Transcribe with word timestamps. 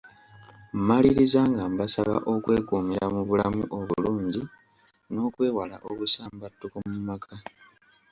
Mmaliriza 0.75 1.41
nga 1.51 1.63
mbasaba 1.71 2.15
okwekuumira 2.33 3.05
mu 3.13 3.21
bulamu 3.27 3.63
obulungi 3.77 4.41
n'okwewala 5.13 5.75
obusambattuko 5.89 6.75
mu 6.89 6.99
maka. 7.07 7.35